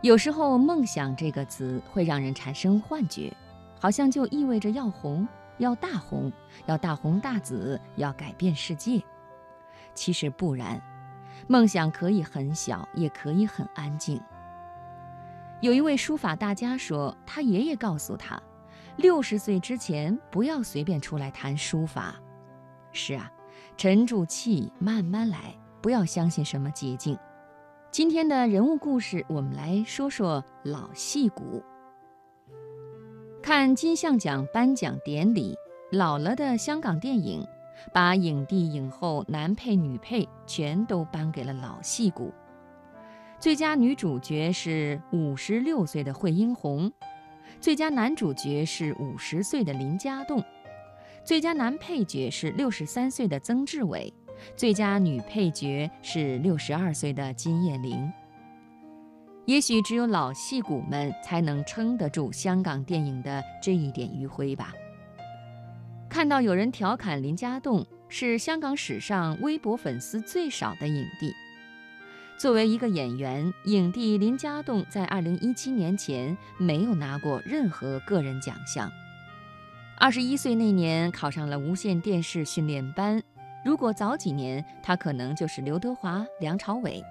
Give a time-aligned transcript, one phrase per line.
[0.00, 3.36] 有时候，梦想这个词会让人产生幻觉，
[3.80, 5.26] 好像就意味着要红、
[5.58, 6.32] 要大红、
[6.66, 9.02] 要大红大紫、要改变世界。
[9.94, 10.80] 其实不然，
[11.48, 14.20] 梦想可以很小，也可以很安静。
[15.60, 18.40] 有一位书法大家说，他爷爷告诉他，
[18.98, 22.14] 六十岁之前不要随便出来谈书法。
[22.92, 23.28] 是啊，
[23.76, 27.18] 沉住气，慢慢来，不要相信什么捷径。
[27.90, 31.62] 今天的人物故事，我们来说说老戏骨。
[33.42, 35.56] 看金像奖颁奖典礼，
[35.90, 37.42] 老了的香港电影，
[37.92, 42.30] 把影帝、影后、男配、女配全都颁给了老戏骨。
[43.40, 46.92] 最佳女主角是五十六岁的惠英红，
[47.58, 50.44] 最佳男主角是五十岁的林家栋，
[51.24, 54.12] 最佳男配角是六十三岁的曾志伟。
[54.56, 58.12] 最佳女配角是六十二岁的金燕玲。
[59.46, 64.74] 也许只有老戏骨们才能撑得住香港电影的这一点余晖吧。
[66.08, 71.32] 看到有人调侃林家栋是香港史上微博粉丝最少的影帝。
[72.38, 78.90] 作为一个演员，影帝林家栋在二零一七年前没有拿过任何个人奖项。
[79.98, 83.20] 二十一岁那年考上了无线电视训练班。
[83.64, 87.02] 如果早几年，他可能就是刘德华、梁朝伟。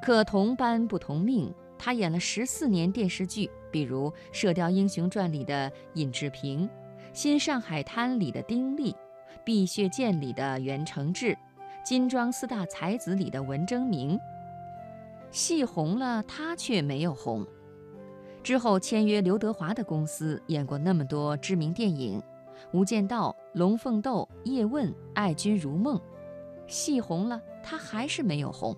[0.00, 6.66] 可同班不同命，他演了十四年电视剧，比如《射雕英雄传》里的尹志平，
[7.12, 8.92] 《新上海滩》里的丁力，
[9.44, 11.32] 《碧血剑》里的袁承志，
[11.84, 14.18] 《金装四大才子》里的文征明。
[15.30, 17.46] 戏红了，他却没有红。
[18.42, 22.20] 之后签约刘德华的公司，演过那么多知名电影。
[22.72, 25.96] 《无间道》《龙凤斗》《叶问》《爱君如梦》，
[26.66, 28.76] 戏红了，他还是没有红。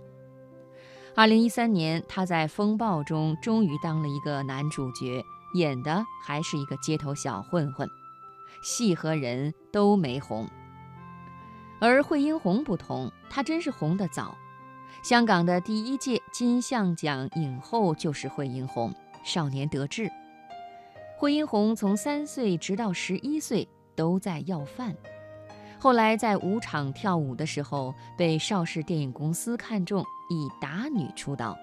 [1.15, 7.89] 二零一三年，他在《风暴》中终于当了一个男主角，演的还是一个街头小混混，
[8.63, 10.47] 戏和人都没红。
[11.81, 14.37] 而惠英红不同，她真是红得早。
[15.03, 18.95] 香港的第一届金像奖影后就是惠英红，
[19.25, 20.11] 少年得志。
[21.17, 23.67] 惠英红从三岁直到十一岁。
[23.97, 24.95] 都在要饭，
[25.79, 31.57] 后来在舞场跳舞的时候被邵氏电影公司看中，以打女出道。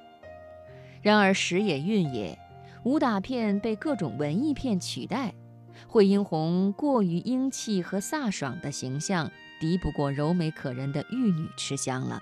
[1.01, 2.37] 然而时也运也，
[2.83, 5.33] 武打片被各种文艺片取代，
[5.87, 9.29] 惠英红过于英气和飒爽的形象，
[9.59, 12.21] 敌不过柔美可人的玉女吃香了。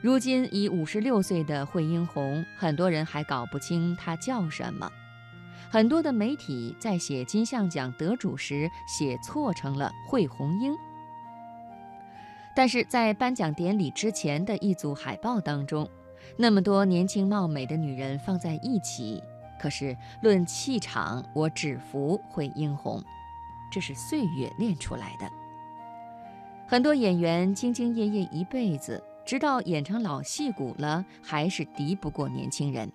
[0.00, 4.90] 如今已五十六岁的惠英红，很多人还搞不清她叫什么。
[5.68, 10.76] 很多的媒体在写金像奖得主时写错成了惠红英，
[12.56, 15.88] 但是在颁奖典礼之前的一组海报当中，
[16.36, 19.22] 那么多年轻貌美的女人放在一起，
[19.60, 23.02] 可是论气场，我只服惠英红，
[23.70, 25.30] 这是岁月练出来的。
[26.66, 32.90] 很多演员兢兢业业一辈子，直到演成老戏骨了，还是敌不过年轻人。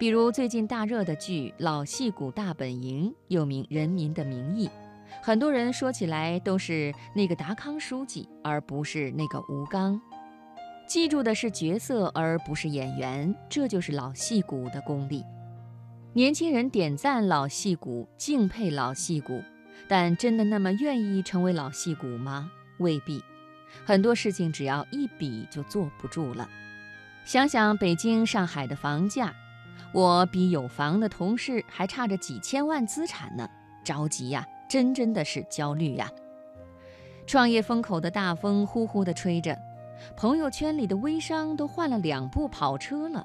[0.00, 4.66] 比如最近大热的剧《老戏骨大本营》，又名《人民的名义》，
[5.22, 10.00] 很多人说起来都是那个达康书记，而不是那个吴刚。
[10.88, 15.22] 记住的是角色，而不是演员，这就是老戏骨的功力。
[16.14, 19.42] 年轻人点赞老戏骨，敬佩老戏骨，
[19.86, 22.50] 但真的那么愿意成为老戏骨吗？
[22.78, 23.22] 未必。
[23.84, 26.48] 很多事情只要一比就坐不住了。
[27.26, 29.34] 想想北京、上海的房价。
[29.92, 33.48] 我比有房的同事还差着几千万资产呢，
[33.84, 36.10] 着急呀，真真的是焦虑呀。
[37.26, 39.56] 创业风口的大风呼呼地吹着，
[40.16, 43.24] 朋友圈里的微商都换了两部跑车了，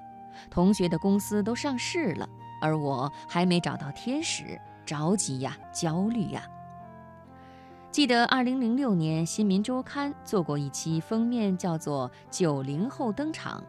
[0.49, 2.27] 同学的公司都上市了，
[2.61, 6.43] 而我还没找到天使，着急呀，焦虑呀。
[7.91, 13.63] 记得二零零六年《新民周刊》做过一期封面，叫做“九零后登场”。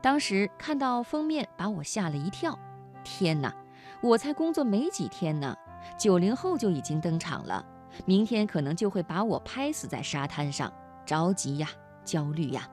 [0.00, 2.58] 当时看到封面，把我吓了一跳。
[3.02, 3.54] 天哪，
[4.02, 5.56] 我才工作没几天呢，
[5.98, 7.64] 九零后就已经登场了，
[8.06, 10.72] 明天可能就会把我拍死在沙滩上，
[11.04, 11.68] 着急呀，
[12.04, 12.68] 焦虑呀。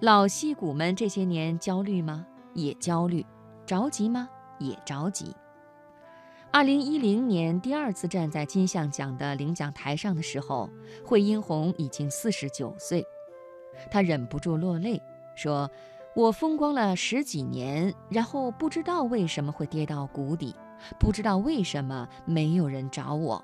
[0.00, 2.26] 老戏骨们这些年焦虑吗？
[2.54, 3.24] 也焦虑。
[3.66, 4.28] 着急吗？
[4.58, 5.34] 也着急。
[6.50, 10.68] 二零一零年第二次站在金像奖的领奖台上的时候，
[11.04, 13.04] 惠英红已经四十九岁，
[13.90, 15.00] 她忍不住落泪，
[15.36, 15.70] 说。
[16.16, 20.54] 我风光了十几年，然后不知道为什么会跌到谷底，
[20.98, 23.42] 不知道为什么没有人找我。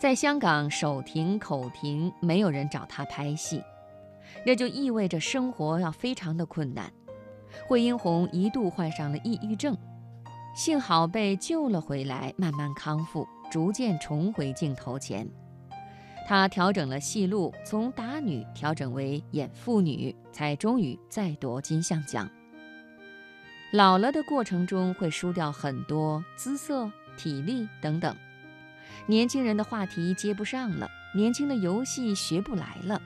[0.00, 3.62] 在香港手停口停，没有人找他拍戏，
[4.46, 6.90] 那就意味着生活要非常的困难。
[7.66, 9.76] 惠英红一度患上了抑郁症，
[10.54, 15.28] 幸好被救了回来，慢慢康复，逐渐重回镜头前。
[16.28, 22.28] 他调整了戏路，从打女调整为演妇女，才终于再夺金像奖。
[23.72, 28.14] 老了的过程中会输掉很多姿色、体力等等，
[29.06, 33.00] 年轻人的话题接不上了，年轻的游戏学不来了。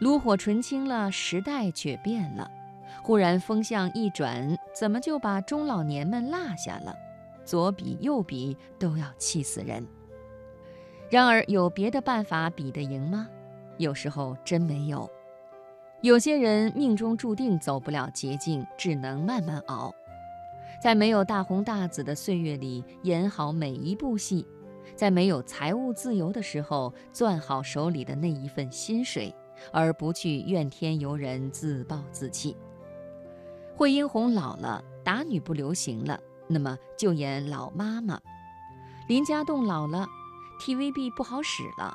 [0.00, 2.50] 炉火纯青了，时代却变了。
[3.04, 6.92] 忽然风向一转，怎么就把中老年们落下了？
[7.44, 9.86] 左比右比都要气死人。
[11.12, 13.28] 然而有别的办法比得赢吗？
[13.76, 15.06] 有时候真没有。
[16.00, 19.94] 有些人命中注定走不了捷径，只能慢慢熬，
[20.82, 24.46] 在没有大红大紫的岁月里演好每一部戏，
[24.96, 29.34] 在没有财务自由的时候攥好手里的那一份薪水，
[29.70, 32.56] 而不去怨天尤人、自暴自弃。
[33.76, 36.18] 惠英红老了，打女不流行了，
[36.48, 38.16] 那么就演老妈妈；
[39.08, 40.06] 林家栋老了
[40.62, 41.92] ，TVB 不好使了，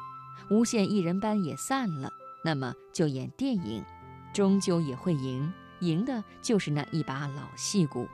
[0.49, 2.11] 无线艺人班也散了，
[2.43, 3.81] 那么就演电影。
[4.33, 8.05] 终究也会赢，赢的就是那一把老戏骨。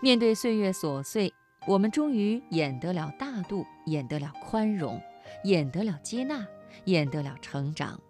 [0.00, 1.32] 面对岁月琐碎，
[1.68, 5.00] 我们终于演得了大度，演得了宽容，
[5.44, 6.44] 演得了接纳，
[6.86, 8.00] 演得了成长，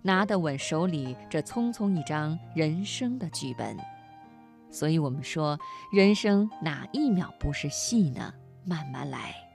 [0.00, 3.76] 拿得稳手里这匆匆一张人生的剧本。
[4.70, 5.58] 所以我们说，
[5.92, 8.32] 人生哪一秒不是戏呢？
[8.64, 9.51] 慢慢来。